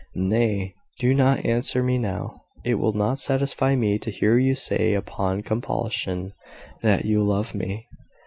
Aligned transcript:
"Nay, 0.15 0.73
do 0.97 1.13
not 1.13 1.45
answer 1.45 1.83
me 1.83 1.99
now. 1.99 2.41
It 2.65 2.79
will 2.79 2.93
not 2.93 3.19
satisfy 3.19 3.75
me 3.75 3.99
to 3.99 4.09
hear 4.09 4.39
you 4.39 4.55
say 4.55 4.95
upon 4.95 5.43
compulsion 5.43 6.33
that 6.81 7.05
you 7.05 7.21
love 7.21 7.53
me. 7.53 7.85